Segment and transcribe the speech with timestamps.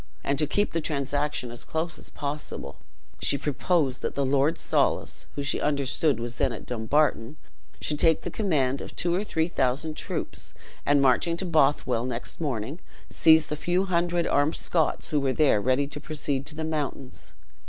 [0.23, 2.77] And to keep the transaction as close as possible,
[3.21, 7.35] she proposed that the Lord Soulis, who she understood was then at Dumbarton,
[7.79, 10.55] should take the command of two or three thousand troops,
[10.87, 12.79] and marching to Bothwell next morning,
[13.11, 17.33] seize the few hundred armed Scots who were there ready to proceed to the mountains.